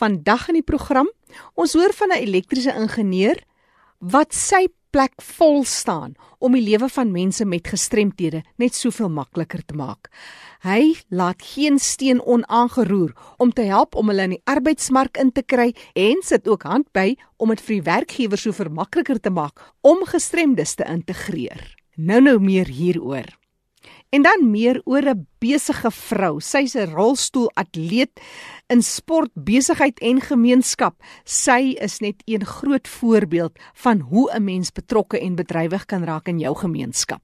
[0.00, 1.10] Vandag in die program,
[1.60, 3.36] ons hoor van 'n elektriese ingenieur
[3.98, 9.62] wat sy plek vol staan om die lewe van mense met gestremthede net soveel makliker
[9.64, 10.08] te maak.
[10.62, 15.42] Hy laat geen steen onaangeroer om te help om hulle in die arbeidsmark in te
[15.42, 19.60] kry en sit ook hand by om dit vir die werkgewers so vermakliker te maak
[19.80, 21.76] om gestremdes te integreer.
[21.96, 23.39] Nou nou meer hieroor.
[24.10, 26.40] En dan meer oor 'n besige vrou.
[26.40, 28.10] Sy's 'n rolstoelatleet
[28.66, 30.94] in sport, besigheid en gemeenskap.
[31.24, 36.28] Sy is net een groot voorbeeld van hoe 'n mens betrokke en bedrywig kan raak
[36.28, 37.22] in jou gemeenskap.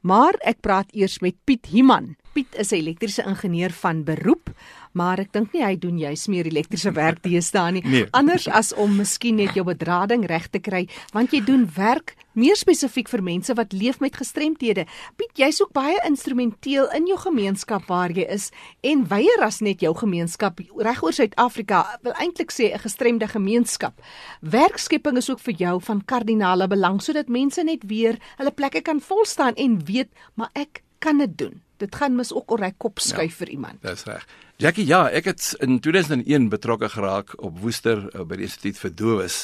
[0.00, 2.16] Maar ek praat eers met Piet Himan.
[2.32, 4.50] Piet is 'n elektriese ingenieur van beroep,
[4.92, 7.82] maar ek dink nie hy doen juis meer elektriese werk deesdae nie.
[7.84, 8.06] Nee.
[8.10, 12.56] Anders as om miskien net jou bedrading reg te kry, want jy doen werk meer
[12.56, 14.86] spesifiek vir mense wat leef met gestremthede.
[15.16, 18.50] Piet, jy's ook baie instrumenteel in jou gemeenskap waar jy is
[18.80, 23.94] en weier as net jou gemeenskap regoor Suid-Afrika, wil eintlik sê 'n gestremde gemeenskap.
[24.40, 29.00] Werkskepping is ook vir jou van kardinale belang sodat mense net weer hulle plekke kan
[29.00, 31.62] volstaan en weet, maar ek kan dit doen.
[31.80, 33.82] Dit gaan mis ook oor hy kop skuif ja, vir iemand.
[33.82, 34.26] Dis reg.
[34.60, 38.92] Jackie, ja, ek het in 2001 betrokke geraak op Woester uh, by die Instituut vir
[38.92, 39.38] Dowes.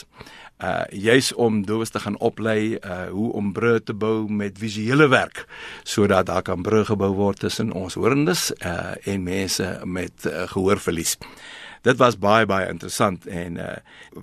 [0.56, 5.09] Uh juis om dowes te gaan oplei uh hoe om brûe te bou met visuele
[5.12, 5.43] werk
[5.84, 11.19] sodat daar kan brûe gebou word tussen ons hoorendes uh en mense met uh, gehoorverlies.
[11.83, 13.75] Dit was baie baie interessant en uh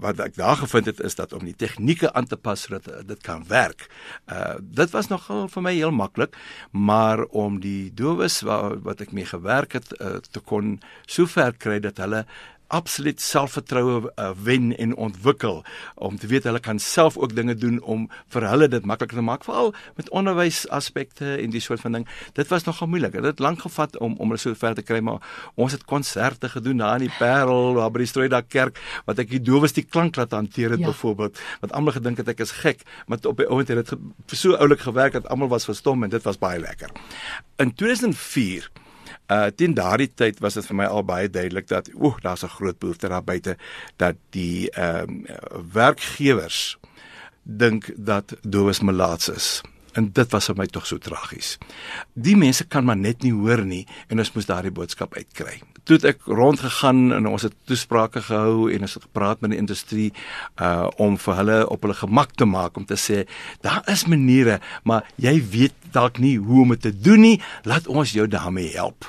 [0.04, 3.02] wat ek daar gevind het is dat om die tegnieke aan te pas sodat uh,
[3.06, 3.88] dit kan werk.
[4.32, 6.38] Uh dit was nogal vir my heel maklik,
[6.72, 11.80] maar om die dowes wat, wat ek mee gewerk het uh, te kon sover kry
[11.80, 12.26] dat hulle
[12.74, 15.62] absoluut selfvertroue uh, wen en ontwikkel
[15.96, 19.26] om te weet hulle kan self ook dinge doen om vir hulle dit makliker te
[19.26, 22.08] maak veral met onderwys aspekte en die soort van ding.
[22.34, 23.14] Dit was nogal moeilik.
[23.14, 25.22] Dit het lank gevat om om hulle so ver te kry maar
[25.56, 29.30] ons het konserte gedoen daar in die Parel daar by die Strooidak kerk wat ek
[29.32, 30.90] die dowes die klank laat hanteer het ja.
[30.90, 34.58] byvoorbeeld wat almal gedink het ek is gek maar op die ouend het dit so
[34.58, 36.89] oulik gewerk dat almal was verstom en dit was baie lekker.
[37.62, 38.72] In 2004
[39.32, 42.56] Uh teen daardie tyd was dit vir my al baie duidelik dat oeh, daar's 'n
[42.58, 43.58] groot behoefte daar buite
[43.98, 45.36] dat die ehm uh,
[45.73, 46.78] werkgewers
[47.44, 49.62] dink dat dowes melaats is.
[49.93, 51.58] En dit was vir my tog so tragies.
[52.14, 55.59] Die mense kan maar net nie hoor nie en ons moes daardie boodskap uitkry.
[55.83, 59.61] Toe het ek rondgegaan en ons het toesprake gehou en ons het gepraat met die
[59.61, 60.09] industrie
[60.58, 63.23] uh om vir hulle op hulle gemak te maak om te sê
[63.65, 67.37] daar is maniere, maar jy weet dalk nie hoe om dit te doen nie.
[67.64, 69.05] Laat ons jou daarmee help.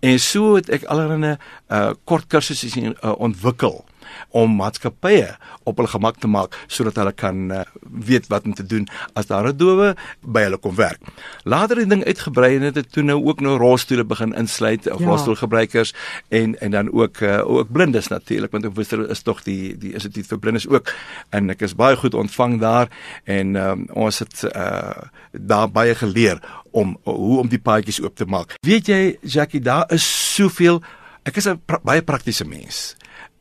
[0.00, 1.36] En so het ek allerlei
[1.68, 3.84] uh kort kursusse uh, ontwikkel
[4.30, 8.66] om maatskappye op hulle gemak te maak sodat hulle kan uh, weet wat om te
[8.66, 11.00] doen as daar 'n dowe by hulle kom werk.
[11.44, 14.90] Later het die ding uitgebrei en dit het toe nou ook nou rolstoele begin insluit
[14.90, 15.06] of ja.
[15.06, 15.94] rolstoelgebruikers
[16.28, 19.92] en en dan ook uh, ook blindes natuurlik want ek wou is tog die die
[19.92, 20.92] instituut vir blindes ook
[21.30, 22.88] en ek is baie goed ontvang daar
[23.24, 26.40] en um, ons het uh, daar baie geleer
[26.70, 28.54] om hoe om die paadjies oop te maak.
[28.66, 30.04] Weet jy Jackie, daar is
[30.34, 30.82] soveel
[31.28, 32.96] ek is 'n pra baie praktiese mens.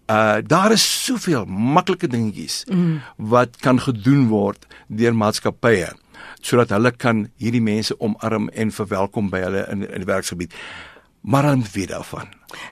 [0.07, 3.01] Uh daar is soveel maklike dingetjies mm.
[3.15, 5.89] wat kan gedoen word deur maatskappye
[6.41, 10.53] sodat hulle kan hierdie mense omarm en verwelkom by hulle in in die werksgebied.
[11.21, 12.27] Maar dan weet daarvan.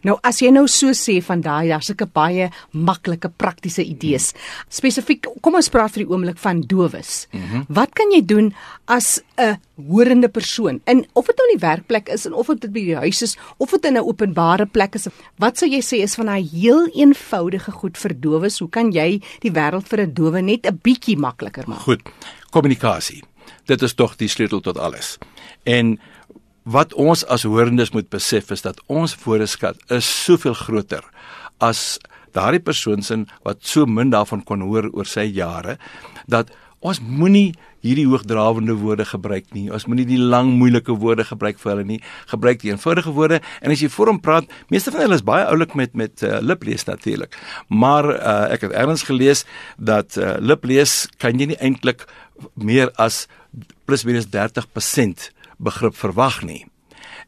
[0.08, 4.32] Nou as jy nou so sê van daai daar's sulke baie maklike praktiese idees.
[4.32, 4.76] Hmm.
[4.78, 7.28] Spesifiek, kom ons praat vir die oomblik van dowes.
[7.32, 7.66] Mm -hmm.
[7.68, 8.54] Wat kan jy doen
[8.86, 10.82] as 'n horende persoon?
[10.86, 13.38] En of dit nou in die werkplek is en of dit by die huis is
[13.58, 15.08] of dit in 'n openbare plek is,
[15.38, 18.60] wat sou jy sê is van daai heel eenvoudige goed vir dowes?
[18.60, 21.80] Hoe kan jy die wêreld vir 'n dowe net 'n bietjie makliker maak?
[21.80, 22.02] Goed.
[22.50, 23.24] Kommunikasie.
[23.66, 25.18] Dit is tog die sleutel tot alles.
[25.64, 26.00] En
[26.66, 31.06] wat ons as hoorendes moet besef is dat ons woordeskat is soveel groter
[31.64, 31.98] as
[32.36, 35.78] daardie persoon sin wat so min daarvan kon hoor oor sy jare
[36.28, 36.52] dat
[36.86, 37.54] ons moenie
[37.86, 39.68] hierdie hoogdrawende woorde gebruik nie.
[39.74, 42.00] Ons moenie die lang moeilike woorde gebruik vir hulle nie.
[42.30, 45.46] Gebruik die eenvoudige woorde en as jy voor hom praat, meeste van hulle is baie
[45.50, 47.38] oulik met met uh, liplees natuurlik.
[47.70, 49.46] Maar uh, ek het ergens gelees
[49.78, 52.08] dat uh, liplees kan jy nie eintlik
[52.54, 53.26] meer as
[53.86, 56.66] plus minus 30% begrip verwag nie.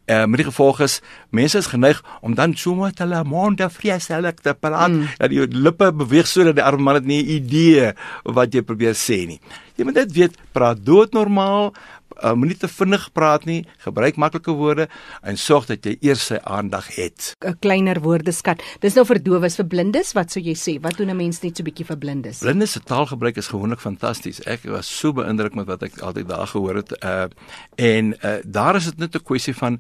[0.08, 1.02] Eh uh, met die gevolg is
[1.36, 4.90] mense is geneig om dan sommer te la monde vreeselik te praat.
[4.90, 5.08] Mm.
[5.18, 7.94] Dat die lippe beweeg sodat die arme man het nie 'n idee
[8.24, 9.40] wat jy probeer sê nie.
[9.76, 11.74] Jy moet dit weet, praat doodnormaal,
[12.24, 14.88] uh, moenie te vinnig praat nie, gebruik maklike woorde
[15.22, 17.36] en sorg dat jy eers sy aandag het.
[17.46, 18.62] 'n Kleiner woordeskat.
[18.82, 20.80] Dis nou vir dowes, vir blindes, wat sou jy sê?
[20.82, 22.40] Wat doen 'n mens net so bietjie vir blindes?
[22.40, 24.42] Blindes se taalgebruik is gewoonlik fantasties.
[24.46, 26.92] Ek was so beïndruk met wat ek altyd daar gehoor het.
[27.04, 27.28] Uh
[27.76, 29.80] en uh daar is dit net 'n kwessie van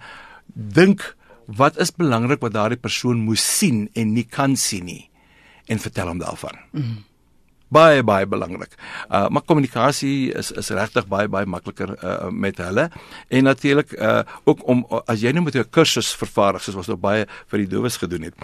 [0.53, 5.09] dink wat is belangrik wat daardie persoon moes sien en nie kan sien nie.
[5.67, 6.57] en vertel hom daarvan.
[6.71, 7.05] Mm
[7.69, 8.75] baie baie belangrik.
[9.09, 12.89] Uh maar kommunikasie is is regtig baie baie makliker uh met hulle
[13.27, 16.97] en natuurlik uh ook om as jy nou met 'n kursus vervaardig soos ons nou
[16.97, 18.35] baie vir die dowes gedoen het.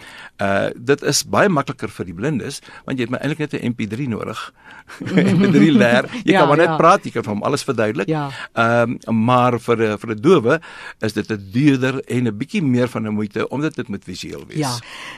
[0.42, 3.72] Uh dit is baie makliker vir die blindes want jy het maar eintlik net 'n
[3.72, 4.54] MP3 nodig.
[5.38, 6.10] MP3 leer.
[6.24, 6.78] Jy ja, kan maar net ja.
[6.78, 8.08] praat, jy kan hom alles verduidelik.
[8.08, 8.30] Ja.
[8.54, 10.60] Ehm um, maar vir vir 'n dowe
[11.00, 14.44] is dit 'n duurder en 'n bietjie meer van 'n moeite omdat dit met visueel
[14.48, 14.60] wees.
[14.60, 14.74] Ja.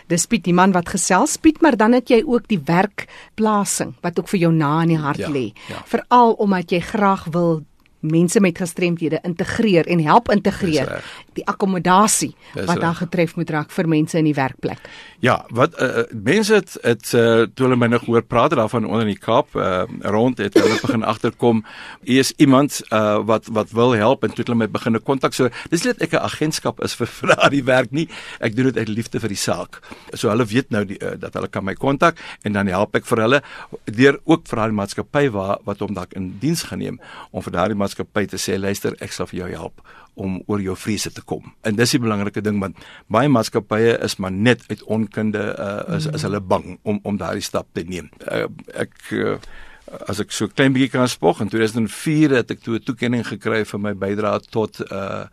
[0.07, 4.19] Dis Piet die man wat gesels Piet, maar dan het jy ook die werkplasing wat
[4.19, 5.51] ook vir jou na in die hart ja, lê.
[5.69, 5.83] Ja.
[5.85, 7.63] Veral omdat jy graag wil
[8.05, 11.01] mense met gestremthede integreer en help integreer
[11.35, 14.79] die akkommodasie wat daar getref moet raak vir mense in die werkplek.
[15.23, 19.07] Ja, wat uh, mense het het uh, toe hulle my nog hoor praat daarvan onder
[19.07, 21.63] in die Kaap uh, rond het hulle begin agterkom
[22.03, 25.49] hier is iemand uh, wat wat wil help en toe hulle my begin kontak so
[25.71, 28.07] dis net ek 'n agentskap is vir vir daardie werk nie
[28.39, 29.81] ek doen dit uit liefde vir die saak.
[30.13, 33.05] So hulle weet nou die, uh, dat hulle kan my kontak en dan help ek
[33.05, 33.41] vir hulle
[33.85, 36.99] deur ook vir daardie maatskappy waar wat hom dalk in diens geneem
[37.31, 39.81] om vir daardie maatskappy te sê luister ek sal vir jou help
[40.15, 41.53] om oor jou vrese te kom.
[41.63, 42.77] En dis die belangrike ding want
[43.11, 47.43] baie maatskappye is maar net uit onkunde uh, is is hulle bang om om daardie
[47.43, 48.09] stap te neem.
[48.31, 49.37] Uh, ek uh,
[49.85, 53.61] as ek so klein bietjie kan spog in 2004 het ek toe 'n toekenning gekry
[53.65, 55.27] vir my bydrae tot uh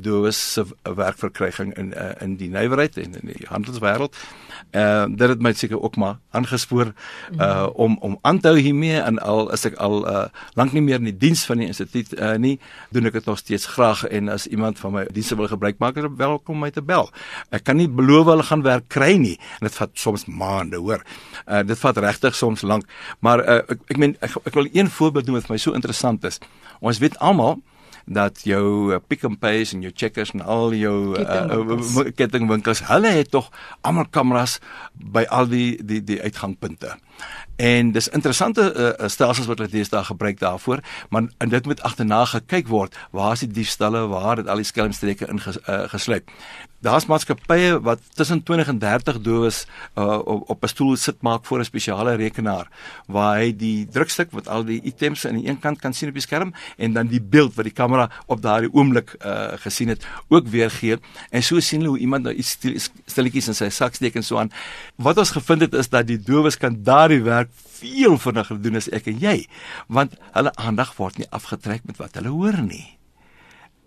[0.00, 4.16] dowes se werkverkryging in uh, in die nywerheid en in die handelswêreld.
[4.72, 6.94] Uh dit het my seker ook maar aangespoor
[7.38, 10.82] uh om om aan te hou hiermee en al is ek al uh lank nie
[10.82, 12.58] meer in die diens van die instituut uh nie,
[12.90, 15.96] doen ek dit nog steeds graag en as iemand van my dienste wil gebruik maak,
[15.96, 17.10] is welkom my te bel.
[17.50, 21.04] Ek kan nie beloof hulle gaan werk kry nie en dit vat soms maande, hoor.
[21.46, 22.88] Uh dit vat regtig soms lank,
[23.20, 25.76] maar uh ek ek meen ek, ek wil een voorbeeld noem wat vir my so
[25.76, 26.40] interessant is.
[26.80, 27.60] Ons weet almal
[28.04, 32.82] dat jou uh, Pick n Pay en jou Checkers en al jou kettingwinkels, uh, kettingwinkels
[32.90, 33.48] hulle het tog
[33.80, 34.58] almal kameras
[34.92, 36.98] by al die die die uitgangpunte.
[37.56, 42.24] En dis interessante uh, stelsels wat hulle deesdae gebruik daarvoor, maar en dit moet agterna
[42.28, 46.28] gekyk word, waar is die diefstalle, waar het al die skelmstreke ingesluit.
[46.28, 49.62] Uh, Daar's maatskappye wat tussen 20 en 30 dowes
[49.96, 52.68] uh, op, op 'n stoel sit maak voor 'n spesiale rekenaar
[53.06, 56.14] waar hy die drukstuk wat al die items aan die een kant kan sien op
[56.14, 60.04] die skerm en dan die beeld wat die kamera op daardie oomblik uh, gesien het
[60.28, 60.98] ook weergee
[61.30, 62.58] en so sien hulle hoe iemand nou iets
[63.06, 64.52] stilletjies in sy sak steek en so aan.
[64.96, 67.48] Wat ons gevind het is dat die dowes kan daardie werk
[67.80, 69.46] veel vinniger doen as ek en jy
[69.88, 72.98] want hulle aandag word nie afgetrek met wat hulle hoor nie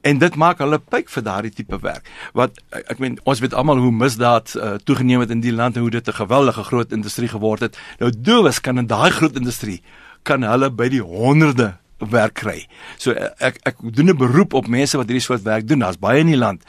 [0.01, 3.81] en dit maak hulle pyk vir daardie tipe werk wat ek meen ons weet almal
[3.81, 7.29] hoe misdaad uh, toegeneem het in die land en hoe dit 'n geweldige groot industrie
[7.29, 9.81] geword het nou dowes kan in daai groot industrie
[10.23, 12.67] kan hulle by die honderde werk kry
[12.97, 16.19] so ek ek doen 'n beroep op mense wat hierdie soort werk doen daar's baie
[16.19, 16.63] in die land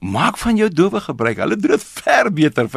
[0.00, 1.36] maak van jou dowe gebruik.
[1.36, 2.68] Hulle doen dit ver beter.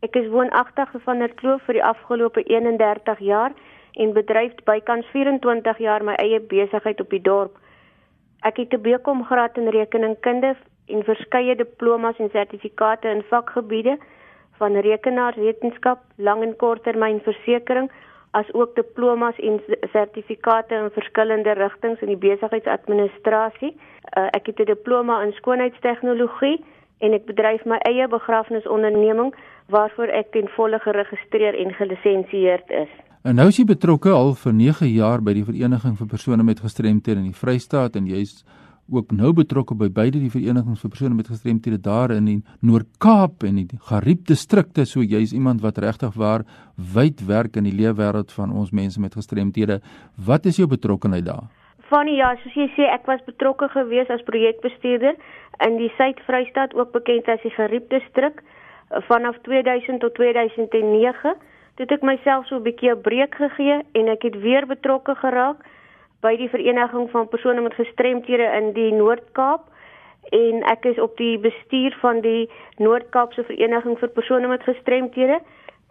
[0.00, 3.52] Ek is woonagtig van der Kloof vir die afgelope 31 jaar
[3.92, 7.58] en bedryf bykans 24 jaar my eie besigheid op die dorp.
[8.42, 13.98] Ek het 'n BCom graad in rekeningkunde en verskeie diplomas en sertifikate in vakgebiede
[14.60, 17.90] van rekenaarswetenskap, lang en korttermynversekering,
[18.32, 19.60] as ook diplomas en
[19.92, 23.72] sertifikate in verskillende rigtings in die besigheidsadministrasie.
[24.16, 26.64] Uh, ek het 'n diploma in skoonheidstegnologie
[26.98, 29.34] en ek bedryf my eie begrafnisonderneming
[29.66, 32.88] waarvoor ek ten volle geregistreer en gelisensieerd is.
[33.22, 36.60] En nou is jy betrokke al vir 9 jaar by die Vereniging vir persone met
[36.60, 38.44] gestremthede in die Vrystaat en jy's
[38.92, 43.46] ook nou betrokke by beide die verenigings vir persone met gestremthede daar in die Noord-Kaap
[43.48, 44.84] en die Gariep distrikte.
[44.84, 46.44] So jy's iemand wat regtig waar
[46.76, 49.80] wyd werk in die leefwêreld van ons mense met gestremthede.
[50.16, 51.48] Wat is jou betrokkeheid daar?
[51.88, 55.16] Fanny ja soos jy sê ek was betrokke gewees as projekbestuurder
[55.66, 58.40] in die Suid-Vrystaat ook bekend as die Gariep distrik
[59.08, 61.34] vanaf 2000 tot 2009
[61.76, 65.64] toe ek myself so 'n bietjie 'n breek gegee en ek het weer betrokke geraak
[66.22, 69.60] by die vereniging van persone met gestremthede in die Noord-Kaap
[70.30, 75.40] en ek is op die bestuur van die Noord-Kaapse vereniging vir persone met gestremthede.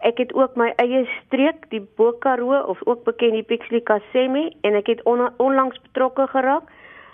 [0.02, 4.74] Ek het ook my eie streek, die Bokaroo of ook bekend die Pixley Kasemi en
[4.74, 6.66] ek het on onlangs betrokke geraak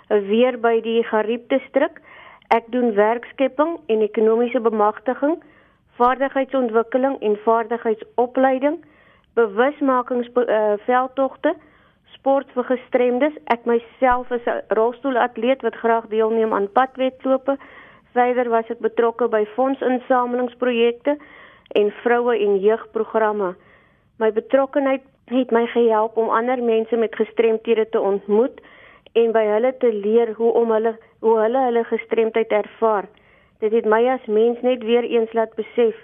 [0.09, 2.01] weer by die Gariep distrik.
[2.49, 5.37] Ek doen werkskepping en ekonomiese bemagtiging,
[5.99, 8.81] vaardigheidsontwikkeling en vaardigheidsopleiding,
[9.37, 11.59] bewusmakingsveldtogte uh,
[12.13, 13.35] sport vir gestremdes.
[13.45, 17.57] Ek myself is 'n rolstoelatleet wat graag deelneem aan padwedlope.
[18.13, 21.17] Verder was ek betrokke by fondsinsamelingsprojekte
[21.67, 23.55] en vroue en jeugprogramme.
[24.17, 28.61] My betrokkeheid het my gehelp om ander mense met gestremthede te ontmoet
[29.13, 33.05] en by hulle te leer hoe om hulle hoe hulle hulle gestremdheid ervaar.
[33.59, 35.95] Dit het my as mens net weer eens laat besef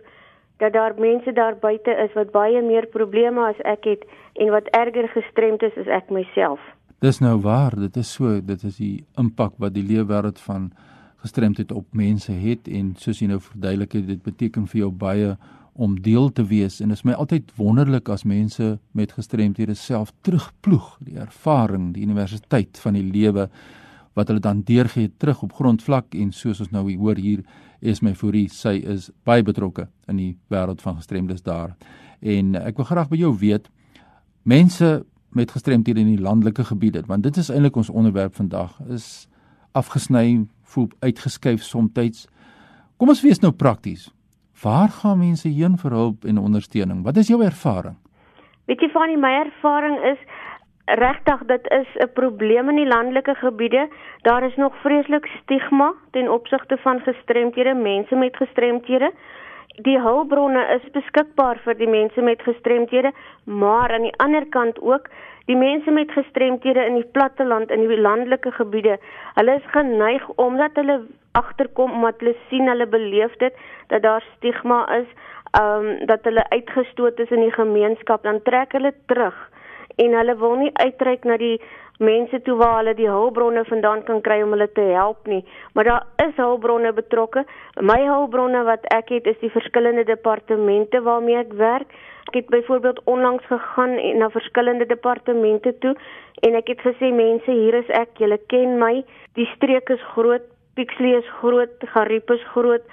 [0.58, 4.04] dat daar mense daar buite is wat baie meer probleme as ek het
[4.36, 6.60] en wat erger gestremd is as ek myself.
[7.04, 10.72] Dis nou waar, dit is so, dit is die impak wat die leefwêreld van
[11.26, 15.36] gestremdheid op mense het en soos jy nou verduidelik het, dit beteken vir jou baie
[15.76, 20.14] om deel te wees en dit is my altyd wonderlik as mense met gestremdhede self
[20.24, 23.50] terugploeg die ervaring, die universiteit van die lewe
[24.16, 27.44] wat hulle dan deurgee terug op grondvlak en soos ons nou hoor hier
[27.84, 31.76] is my Fourie, sy is baie betrokke in die wêreld van gestremdes daar.
[32.24, 33.68] En ek wil graag by jou weet
[34.46, 39.28] mense met gestremthede in die landelike gebiede, want dit is eintlik ons onderwerp vandag, is
[39.74, 42.28] afgesny, voel uitgeskuif soms.
[42.98, 44.08] Kom ons wees nou prakties.
[44.64, 47.04] Waar gaan mense heen vir hulp en ondersteuning?
[47.04, 47.98] Wat is jou ervaring?
[48.70, 50.22] Weet jy van my ervaring is
[50.86, 53.90] regtig dit is 'n probleem in die landelike gebiede.
[54.22, 59.12] Daar is nog vreeslik stigma ten opsigte van gestremthede, mense met gestremthede.
[59.84, 63.12] Die hulpbronne is beskikbaar vir die mense met gestremthede,
[63.44, 65.10] maar aan die ander kant ook
[65.50, 68.96] die mense met gestremthede in die platteland in die landelike gebiede.
[69.36, 71.02] Hulle is geneig omdat hulle
[71.32, 73.54] agterkom omdat hulle sien hulle beleef dit
[73.92, 75.10] dat daar stigma is,
[75.60, 79.36] ehm um, dat hulle uitgestoot is in die gemeenskap, dan trek hulle terug
[79.96, 81.62] en hulle wil nie uitreik na die
[82.00, 85.44] mense toe waar hulle die hulpbronne vandaan kan kry om hulle te help nie.
[85.74, 87.46] Maar daar is hulpbronne betrokke.
[87.80, 91.88] My hulpbronne wat ek het is die verskillende departemente waarmee ek werk.
[92.28, 95.96] Ek het byvoorbeeld onlangs gegaan na verskillende departemente toe
[96.42, 99.04] en ek het gesê mense, hier is ek, julle ken my.
[99.40, 100.44] Die streek is groot,
[100.76, 102.84] Pixley is groot, Gariep is groot.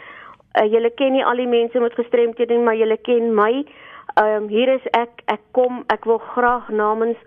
[0.53, 3.65] Uh, julle ken nie al die mense met gestremthede nie, maar julle ken my.
[4.21, 7.19] Ehm um, hier is ek, ek kom, ek wil graag namens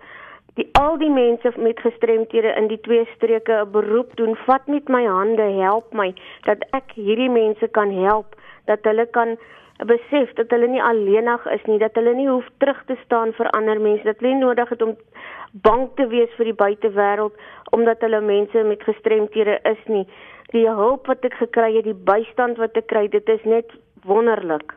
[0.56, 4.36] die al die mense met gestremthede in die twee streke 'n beroep doen.
[4.46, 9.36] Vat met my hande, help my dat ek hierdie mense kan help, dat hulle kan
[9.84, 13.50] besef dat hulle nie alleenig is nie, dat hulle nie hoef terug te staan vir
[13.50, 14.96] ander mense, dat hulle nie nodig het om
[15.52, 17.34] bang te wees vir die buitewêreld
[17.76, 20.06] omdat hulle mense met gestremthede is nie.
[20.52, 23.72] Die hulp wat ek gekry het, die bystand wat ek kry, dit is net
[24.06, 24.72] wonderlik.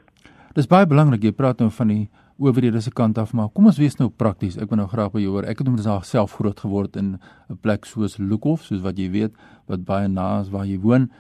[0.55, 3.77] Dis baie belangrik jy praat nou van die owerhede se kant af maar kom ons
[3.77, 4.57] wees nou prakties.
[4.57, 5.47] Ek wil nou graag by jou hoor.
[5.47, 7.19] Ek het homself self groot geword in
[7.49, 9.33] 'n plek soos Lukhof, soos wat jy weet,
[9.67, 11.11] wat baie na is waar jy woon.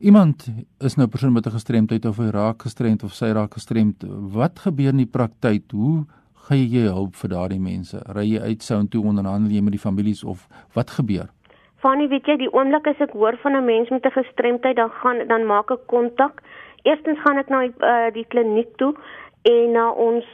[0.00, 0.48] Iemand
[0.80, 4.04] is nou persoon met 'n gestremdheid of hy raak gestremd of sy raak gestremd.
[4.32, 5.70] Wat gebeur in die praktyk?
[5.70, 6.06] Hoe
[6.48, 8.02] gee jy hulp vir daardie mense?
[8.12, 11.30] Ry jy uit sou toe onderhandel jy met die families of wat gebeur?
[11.76, 14.90] Fanny, weet jy, die oomblik as ek hoor van 'n mens met 'n gestremdheid, dan
[14.90, 16.42] gaan dan maak ek kontak.
[16.82, 18.94] Eerstens gaan ek na die, uh, die kliniek toe
[19.42, 20.24] en na ons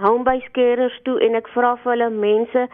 [0.00, 2.64] homebase carers toe en ek vra vir hulle mense,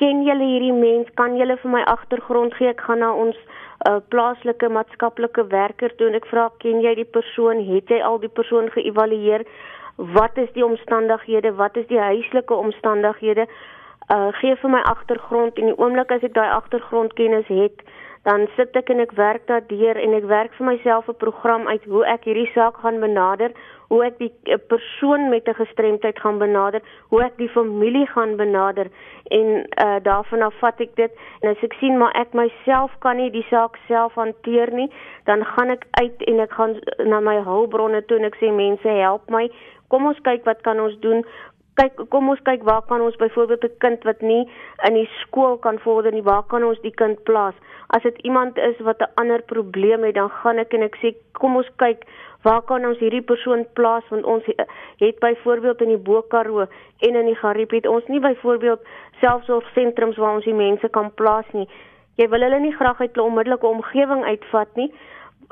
[0.00, 1.12] ken julle hierdie mens?
[1.20, 2.72] Kan julle vir my agtergrond gee?
[2.72, 3.38] Ek gaan na ons
[3.88, 7.62] uh, plaaslike maatskaplike werker toe en ek vra, ken jy die persoon?
[7.70, 9.46] Het jy al die persoon geëvalueer?
[9.96, 11.54] Wat is die omstandighede?
[11.56, 13.46] Wat is die huislike omstandighede?
[14.14, 17.80] uh gee vir my agtergrond en die oomblik as ek daai agtergrondkennis het,
[18.26, 21.84] dan sit ek en ek werk daardeur en ek werk vir myself 'n program uit
[21.84, 23.52] hoe ek hierdie saak gaan benader,
[23.88, 28.36] hoe ek die uh, persoon met 'n gestremdheid gaan benader, hoe ek die familie gaan
[28.36, 28.90] benader
[29.30, 29.46] en
[29.86, 33.30] uh daarvan af vat ek dit en as ek sien maar ek myself kan nie
[33.30, 34.90] die saak self hanteer nie,
[35.24, 38.88] dan gaan ek uit en ek gaan na my hulpbronne toe en ek sê mense
[38.88, 39.50] help my.
[39.88, 41.22] Kom ons kyk wat kan ons doen?
[41.76, 44.48] Kyk kom ons kyk waar kan ons byvoorbeeld 'n kind wat nie
[44.88, 47.54] in die skool kan vorder nie, waar kan ons die kind plaas?
[47.88, 51.14] As dit iemand is wat 'n ander probleem het, dan gaan ek en ek sê
[51.32, 52.04] kom ons kyk
[52.42, 54.44] waar kan ons hierdie persoon plaas want ons
[54.98, 56.66] het byvoorbeeld in die Bokaroo
[56.98, 58.80] en in die Gariep ons nie byvoorbeeld
[59.20, 61.68] selfsorgsentrums waar ons die mense kan plaas nie.
[62.16, 64.92] Jy wil hulle nie graag uit 'n onmiddellike omgewing uitvat nie,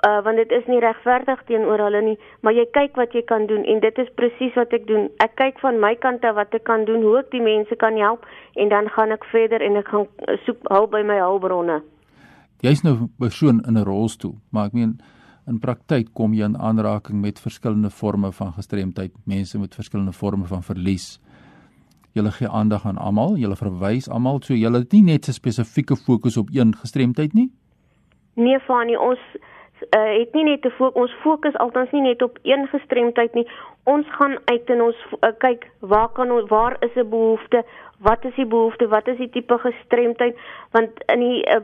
[0.06, 3.46] uh, want dit is nie regverdig teenoor hulle nie, maar jy kyk wat jy kan
[3.46, 5.08] doen en dit is presies wat ek doen.
[5.24, 7.96] Ek kyk van my kant af wat ek kan doen, hoe ek die mense kan
[8.00, 11.82] help en dan gaan ek verder en ek gaan uh, soek hulp by my hulpbronne.
[12.64, 14.98] Jy's nou 'n persoon in 'n rolstoel, maar ek meen
[15.46, 20.44] in praktyk kom jy in aanraking met verskillende forme van gestremdheid, mense met verskillende forme
[20.44, 21.20] van verlies.
[22.14, 25.96] Julle gee aandag aan almal, julle verwys almal, so julle het nie net 'n spesifieke
[25.96, 27.50] fokus op een gestremdheid nie.
[28.34, 29.18] Nee, Fanie, ons
[29.80, 33.46] uh, het nie net te fokus ons fokus altens nie net op een gestremdheid nie.
[33.84, 37.64] Ons gaan uit en ons uh, kyk waar kan ons waar is 'n behoefte?
[37.98, 38.88] Wat is die behoefte?
[38.88, 40.36] Wat is die tipe gestremdheid?
[40.70, 41.60] Want in die uh,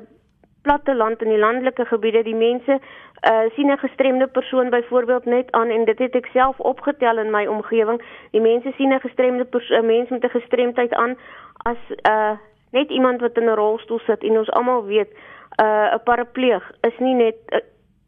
[0.63, 2.81] platte land en die landelike gebiede, die mense
[3.29, 7.31] uh sien 'n gestremde persoon byvoorbeeld net aan en dit het ek self opgetel in
[7.31, 8.03] my omgewing.
[8.31, 11.17] Die mense sien 'n gestremde persoon, 'n mens met 'n gestremdheid aan
[11.57, 12.37] as uh
[12.71, 16.73] net iemand wat in 'n rolstoel sit en ons almal weet 'n uh, 'n parapleeg
[16.81, 17.59] is nie net uh,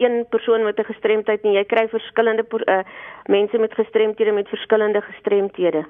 [0.02, 1.54] een persoon met 'n gestremdheid nie.
[1.56, 2.78] Jy kry verskillende uh,
[3.26, 5.86] mense met gestremthede met verskillende gestremthede.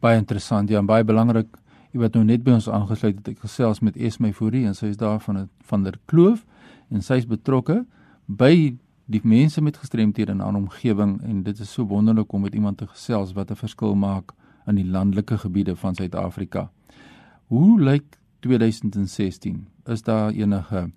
[0.00, 0.68] Baie interessant.
[0.68, 1.46] Ja, baie belangrik.
[1.92, 4.86] Jy wat nou net by ons aangesluit het, ek gesels met Esme Fourie en sy
[4.86, 6.44] is daar van van der Kloof
[6.90, 7.84] en sy is betrokke
[8.26, 8.76] by
[9.10, 12.78] die mense met gestremthede in 'n omgewing en dit is so wonderlik om met iemand
[12.78, 14.32] te gesels wat 'n verskil maak
[14.66, 16.70] in die landelike gebiede van Suid-Afrika.
[17.46, 19.66] Hoe lyk 2016?
[19.86, 20.90] Is daar enige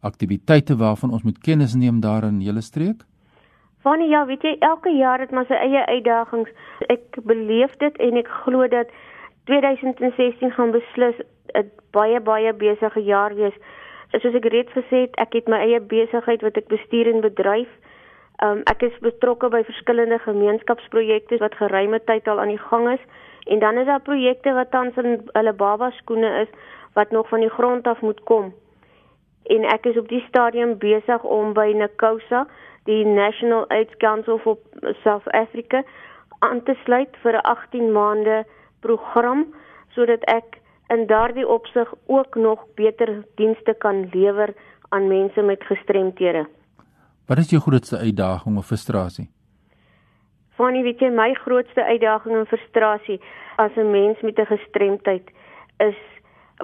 [0.00, 3.04] aktiwiteite waarvan ons moet kennis neem daar in julle streek?
[3.82, 6.50] Van ja, weet jy, elke jaar het maar sy eie uitdagings.
[6.92, 8.92] Ek beleef dit en ek glo dat
[9.48, 11.16] 2016 gaan beslis
[11.54, 13.56] 'n baie baie besige jaar wees.
[14.12, 17.68] Soos ek reeds gesê het, ek het my eie besigheid wat ek bestuur en bedryf.
[18.44, 23.04] Um, ek is betrokke by verskillende gemeenskapsprojekte wat geruime tyd al aan die gang is
[23.44, 26.48] en dan is daar projekte wat tans in hulle baba skoene is
[26.94, 28.52] wat nog van die grond af moet kom
[29.42, 32.46] en ek is op die stadium besig om by NACOSA,
[32.84, 34.58] die National AIDS Council for
[35.02, 35.82] South Africa,
[36.38, 38.44] aan te sluit vir 'n 18 maande
[38.80, 39.54] program
[39.94, 44.54] sodat ek in daardie opsig ook nog beter dienste kan lewer
[44.88, 46.46] aan mense met gestremthede.
[47.26, 49.30] Wat is jou grootste uitdaging of frustrasie?
[50.58, 53.20] Fanny, weet jy my grootste uitdaging en frustrasie
[53.56, 55.30] as 'n mens met 'n gestremdheid
[55.78, 56.00] is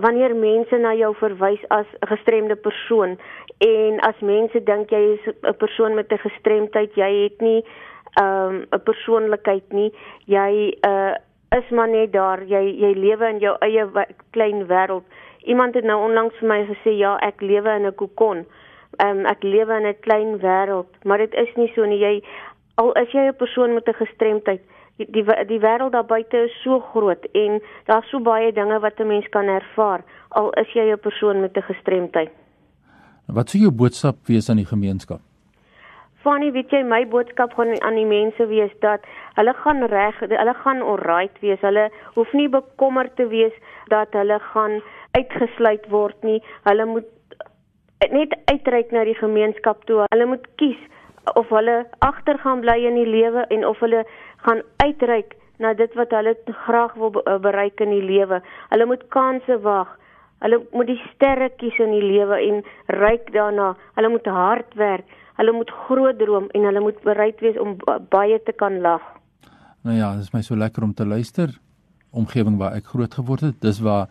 [0.00, 3.18] wanneer mense na jou verwys as 'n gestremde persoon
[3.58, 7.64] en as mense dink jy is 'n persoon met 'n gestremdheid, jy het nie
[8.20, 9.92] 'n um, persoonlikheid nie.
[10.24, 11.14] Jy uh
[11.50, 12.42] is maar net daar.
[12.44, 13.86] Jy jy lewe in jou eie
[14.30, 15.04] klein wêreld.
[15.44, 18.46] Iemand het nou onlangs vir my gesê, "Ja, ek lewe in 'n kokon."
[19.04, 21.98] Um ek lewe in 'n klein wêreld, maar dit is nie so nie.
[21.98, 22.22] Jy
[22.74, 24.60] al is jy 'n persoon met 'n gestremdheid,
[24.96, 29.00] die die, die wêreld daar buite is so groot en daar's so baie dinge wat
[29.00, 32.30] 'n mens kan ervaar al is jy 'n persoon met 'n gestremdheid.
[33.26, 35.20] Wat sou jou boodskap wees aan die gemeenskap?
[36.22, 39.00] Fanny, weet jy my boodskap gaan aan die mense wees dat
[39.34, 41.60] hulle gaan reg, hulle gaan alright wees.
[41.60, 43.52] Hulle hoef nie bekommerd te wees
[43.92, 44.80] dat hulle gaan
[45.10, 46.42] uitgesluit word nie.
[46.64, 47.06] Hulle moet
[48.10, 50.04] net uitreik na die gemeenskap toe.
[50.10, 50.82] Hulle moet kies
[51.34, 54.04] of hulle agter gaan bly in die lewe en of hulle
[54.46, 56.34] gaan uitreik na dit wat hulle
[56.66, 58.42] graag wil bereik in die lewe.
[58.70, 59.92] Hulle moet kansse wag.
[60.44, 62.62] Hulle moet die sterre kies in die lewe en
[63.00, 63.72] ryk daarna.
[63.96, 65.06] Hulle moet hard werk.
[65.40, 67.76] Hulle moet groot droom en hulle moet bereid wees om
[68.12, 69.02] baie te kan lag.
[69.84, 71.52] Nou ja, dit is my so lekker om te luister.
[72.16, 74.08] Omgewing waar ek groot geword het, dis waar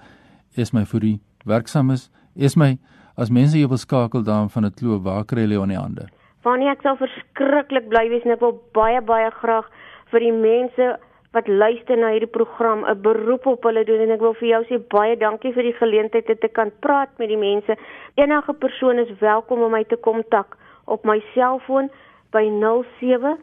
[0.56, 2.10] is my vir die werksaam is.
[2.36, 2.76] Is my
[3.17, 6.08] as mense jou wil skakel daan van 'n kloof, waar kry jy in die hande?
[6.43, 9.65] Wanneer ek sal verskriklik bly wees en ek wil baie baie graag
[10.12, 11.00] vir die mense
[11.36, 14.63] wat luister na hierdie program 'n beroep op hulle doen en ek wil vir jou
[14.65, 17.78] sê baie dankie vir die geleentheid om te kan praat met die mense.
[18.15, 21.89] Enige persoon is welkom om my te kontak op my selfoon
[22.32, 23.38] by 07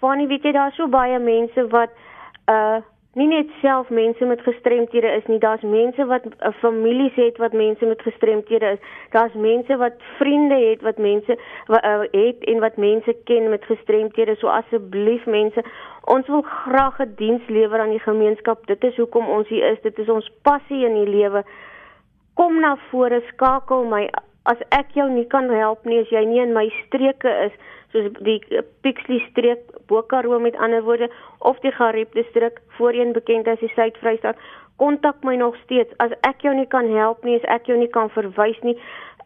[0.00, 1.90] Fanie, weet jy daar's so baie mense wat
[2.50, 2.80] uh
[3.12, 7.52] nie net self mense met gestremthede is nie, daar's mense wat uh, families het wat
[7.52, 8.80] mense met gestremthede is.
[9.12, 14.32] Daar's mense wat vriende het wat mense uh, het en wat mense ken met gestremthede.
[14.40, 15.60] So asseblief mense,
[16.08, 18.64] ons wil graag 'n diens lewer aan die gemeenskap.
[18.66, 19.80] Dit is hoekom ons hier is.
[19.82, 21.44] Dit is ons passie in die lewe.
[22.34, 24.08] Kom na vore, skakel my
[24.50, 27.54] as ek jou nie kan help nie as jy nie in my streke is
[27.92, 28.40] soos die
[28.82, 34.40] Pixley streek Bokaroo met ander woorde of die Gariep distrik voorheen bekend as die Suid-Vrystaat
[34.80, 35.92] kontak my nog steeds.
[36.02, 38.76] As ek jou nie kan help nie as ek jou nie kan verwys nie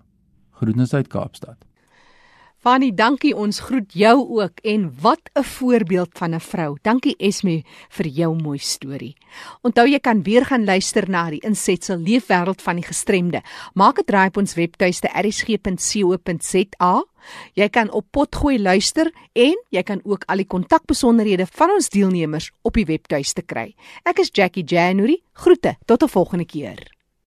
[0.52, 1.69] Groetens uit Kaapstad.
[2.60, 3.32] Fanny, dankie.
[3.32, 6.78] Ons groet jou ook en wat 'n voorbeeld van 'n vrou.
[6.82, 9.16] Dankie Esme vir jou mooi storie.
[9.62, 13.42] Onthou jy kan weer gaan luister na die insetsel Leefwêreld van die gestremde.
[13.74, 17.04] Maak 'n draai op ons webtuiste erisg.co.za.
[17.54, 22.52] Jy kan op potgooi luister en jy kan ook al die kontakbesonderhede van ons deelnemers
[22.62, 23.76] op die webtuiste kry.
[24.04, 25.22] Ek is Jackie January.
[25.34, 26.99] Groete tot 'n volgende keer.